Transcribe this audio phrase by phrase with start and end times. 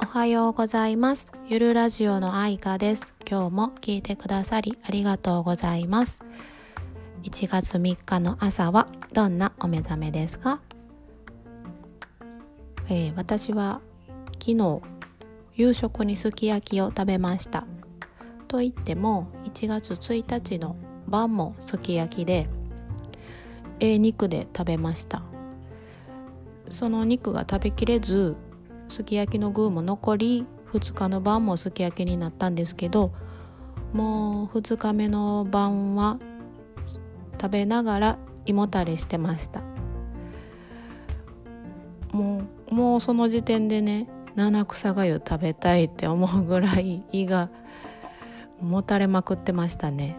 [0.00, 1.26] おはようございます。
[1.48, 3.12] ゆるラジオの愛花です。
[3.28, 6.22] 今日も聞いてくださりありがとうございます。
[7.24, 10.60] 1月3日の朝はどんなお目覚めですか、
[12.88, 13.80] えー、私は
[14.34, 14.82] 昨日
[15.56, 17.66] 夕食にすき焼きを食べました。
[18.46, 20.76] と言っても1月1日の
[21.08, 22.48] 晩もすき焼きで
[23.80, 25.22] ええ肉で食べました。
[26.70, 28.36] その肉が食べきれず
[28.88, 33.12] すき焼きの具も残り2日の晩もすき焼きになったんですけど
[33.92, 36.18] もう2日目の晩は
[37.40, 39.60] 食べながら胃もたれしてました。
[42.12, 47.50] もうもうその時点でね七草がゆ食べたいって思うぐらい胃が
[48.60, 50.16] もたれまくってましたね。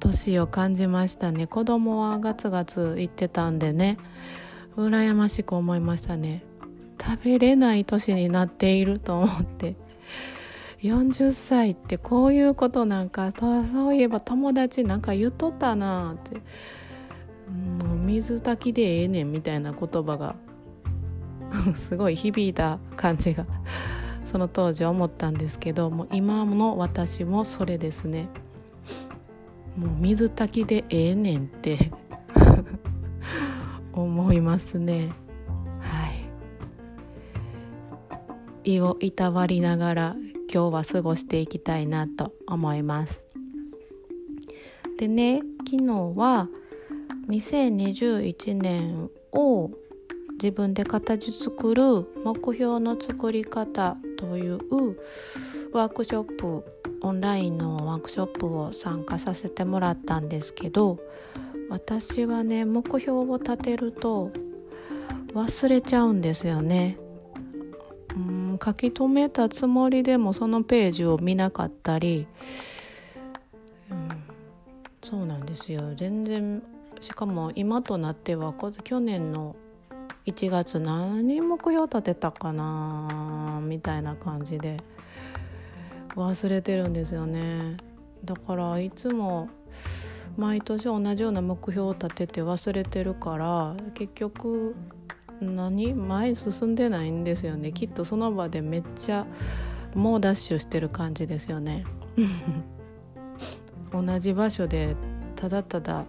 [0.00, 1.46] 年を感じましたね。
[1.46, 3.98] 子供はガツガツ言ってたんでね
[4.76, 6.42] 羨ましく思いましたね。
[7.22, 9.76] べれない年になっていると思って。
[10.82, 16.40] 40歳ってこういうことなんかそういえば友達なんか言っとったなって。
[17.48, 20.36] もう水炊きでええねんみたいな言葉が。
[21.76, 23.46] すごい響いた感じが。
[24.24, 28.28] その当時思ったんですけどもう今の私もそれですね。
[29.76, 31.92] もう水炊きでええねんって。
[33.92, 35.12] 思いますね。
[38.66, 40.16] 胃をいたわりながら
[40.52, 43.24] 今日は過ごしていきたいなと思います
[44.98, 45.38] でね
[45.70, 46.48] 昨日は
[47.28, 49.70] 2021年を
[50.32, 51.82] 自分で形作る
[52.24, 54.58] 目標の作り方という
[55.72, 56.64] ワークショップ
[57.02, 60.98] オンラインのワークショップを参加させてもらったんですけど
[61.70, 64.32] 私はね目標を立てると
[65.34, 66.98] 忘れちゃうんですよね。
[68.56, 72.26] うん書き留めたつもりでもそのページを見なかったり、
[73.90, 74.08] うん、
[75.02, 75.94] そうなんですよ。
[75.94, 76.62] 全然
[77.00, 79.54] しかも今となっては去年の
[80.26, 84.78] 1月何目標立てたかなみたいな感じで。
[86.16, 87.76] 忘れてるんですよね。
[88.24, 89.48] だからいつも
[90.36, 94.74] 毎年同じような目標を立てて忘れてるから結局
[95.40, 95.94] 何？
[95.94, 97.72] 前に進んでないんですよね。
[97.72, 99.26] きっとその場でめっちゃ
[99.94, 101.84] 猛ダッシュしてる感じですよね。
[103.92, 104.96] 同じ場所で
[105.36, 106.04] ただただ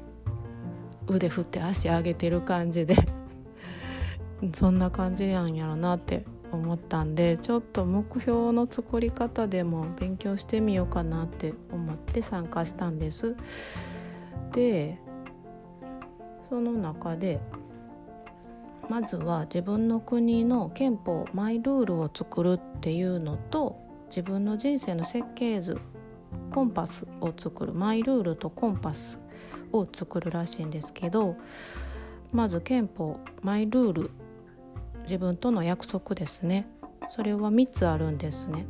[1.07, 2.95] 腕振って足上げてる感じで。
[4.53, 13.35] そんな感じなんやろなって思ったんでちょっと目標の作り方でも勉強してみようかなって思って参加したんです。
[14.51, 14.99] で
[16.49, 17.39] その中で
[18.89, 23.77] まずは自分の国の憲法マイルールを作るっていうのと
[24.09, 25.77] 自分の人生の設計図
[26.51, 29.19] コンパスを作るマイルールとコンパス
[29.71, 31.35] を作るらしいんですけど
[32.33, 34.11] まず憲法マイルール
[35.03, 36.67] 自分との約束ですね。
[37.07, 38.65] それは3つあるんですね。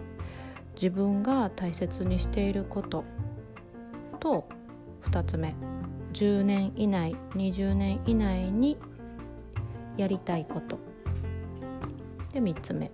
[0.76, 3.04] 自分が大切にしていること。
[4.20, 4.48] と
[5.10, 5.56] 2つ目。
[6.14, 8.78] 10年以内20年以内に
[9.98, 10.80] やりたいこと。
[12.34, 12.92] で3つ目。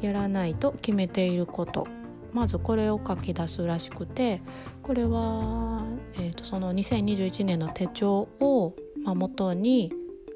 [0.00, 1.86] やらないと決めていること。
[2.32, 4.40] まずこれを書き出すらしくて
[4.82, 5.84] これは、
[6.14, 9.92] えーと、その2021年の手帳を、まあ、元に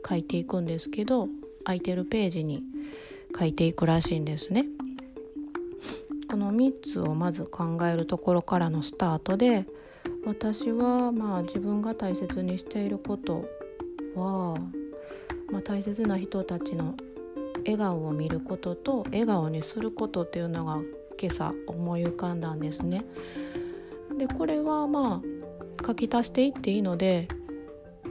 [0.06, 1.29] 書いていくんですけど
[1.65, 2.62] 空いてるページに
[3.37, 4.67] 書いていくらしいんですね。
[6.31, 9.65] この3つをまず考えるところからのスタートで
[10.25, 13.45] 私はまあ自分が大切にしていること
[14.15, 14.56] は、
[15.50, 16.94] まあ、大切な人たちの
[17.59, 20.81] 笑顔を見ることと笑顔にすることっていうのが
[21.21, 23.05] 今朝思い浮かんだんですね。
[24.17, 27.28] でこれはまあ書き足していっていいので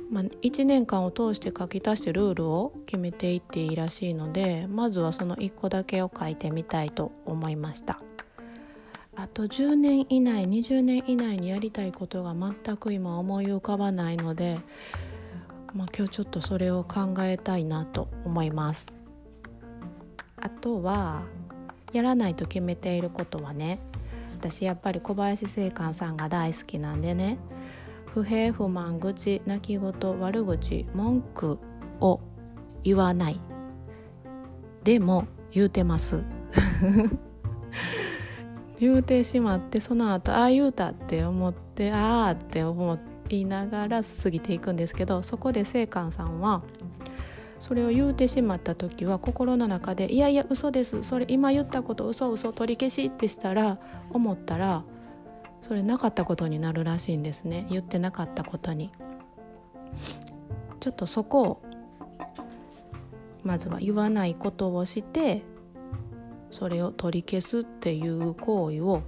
[0.10, 8.00] まあ、1年間を通して書き足してルールを決めていっていいらしいのでまずはその1個だけを書いてみたいと思いました
[9.18, 14.60] あと10年以内20年以内にやりたいことが全く今思い浮かばないので、
[15.76, 18.94] まあ、今日ちょっとそれを考えたいなと思います。
[20.38, 21.24] あとは
[21.92, 23.80] やらないと決めていることはね
[24.40, 27.38] 私やっぱり小林正観さんが大好きなんでね
[28.06, 31.60] 不平不満愚痴泣き言悪口文句
[32.00, 32.22] を
[32.84, 33.40] 言わない。
[34.86, 36.24] でも言うてます。
[38.80, 42.94] 言うてしまってその後ああ言うたって思ってああって思
[43.30, 46.62] 言いながら過ぎていくんですけどそこで聖寛さんは
[47.60, 53.80] それを言うてしまった時は心の中で「いやいや嘘ですそれ今言ったこと嘘嘘取り消し」ってしたら
[54.12, 54.84] 思ったら
[55.62, 58.92] それなかったことになるらしいんですね言ってなかったことに。
[60.80, 61.62] ちょっとそこを
[63.44, 65.42] まずは言わないことをして
[66.52, 69.02] それを取り消すっていう行為を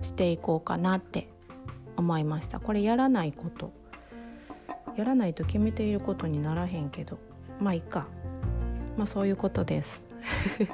[0.00, 1.28] していこうかなって
[1.96, 2.60] 思いました。
[2.60, 3.72] これやらないこと。
[4.96, 7.18] やらないと決めていることにならへんけど。
[7.60, 8.06] まあいいか。
[8.96, 10.04] まあそういうことです。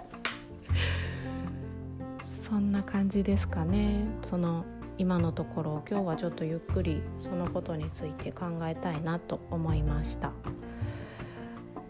[2.28, 4.04] そんな感じですかね。
[4.24, 4.64] その
[4.98, 10.32] 今のところ今日はちょっとゆっくりそのことについて考えたいなと思いました。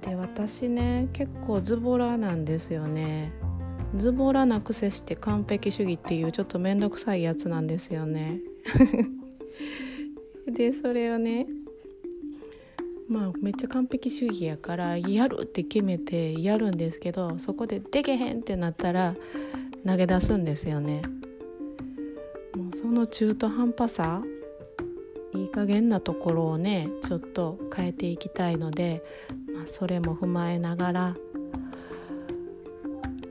[0.03, 3.33] で私ね結構ズボラなんですよね。
[3.97, 8.39] ズボラなくせして完璧主義っていうちょっと面倒くさいやつなんですよね。
[10.53, 11.47] でそれをね
[13.09, 19.17] まあめっちゃ完璧主義やからやるって決めてやるんですけどそこででけへんってなったら
[19.85, 21.03] 投げ出すんですよね。
[22.57, 24.23] もうその中途半端さ
[25.35, 29.03] いい加減なところをねちょっと変えていきたいので、
[29.55, 31.17] まあ、それも踏まえながら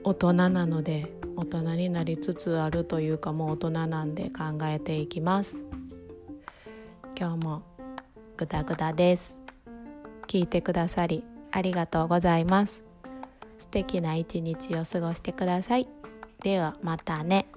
[0.04, 5.69] 大人なので大人になりつつあるというかもう大人なんで考えていきます。
[7.20, 7.64] 今日も
[8.38, 9.36] グダグダです。
[10.30, 12.82] 聞いてくださりありがとうございます。
[13.60, 15.90] 素敵な一日を過ごしてください。
[16.42, 17.48] ではまたね。